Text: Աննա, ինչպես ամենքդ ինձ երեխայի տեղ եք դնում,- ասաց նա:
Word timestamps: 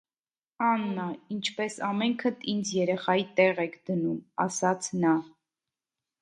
Աննա, 0.67 1.03
ինչպես 1.35 1.75
ամենքդ 1.87 2.47
ինձ 2.53 2.71
երեխայի 2.77 3.27
տեղ 3.41 3.61
եք 3.67 3.77
դնում,- 3.91 4.19
ասաց 4.49 4.91
նա: 5.05 5.15